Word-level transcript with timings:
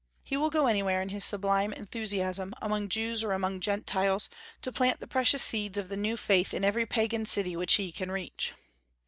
He 0.23 0.35
will 0.35 0.49
go 0.49 0.65
anywhere 0.65 1.03
in 1.03 1.09
his 1.09 1.23
sublime 1.23 1.73
enthusiasm, 1.73 2.55
among 2.59 2.89
Jews 2.89 3.23
or 3.23 3.33
among 3.33 3.59
Gentiles, 3.59 4.29
to 4.63 4.71
plant 4.71 4.99
the 4.99 5.05
precious 5.05 5.43
seeds 5.43 5.77
of 5.77 5.89
the 5.89 5.95
new 5.95 6.17
faith 6.17 6.55
in 6.55 6.63
every 6.63 6.87
pagan 6.87 7.23
city 7.27 7.55
which 7.55 7.75
he 7.75 7.91
can 7.91 8.09
reach. 8.09 8.53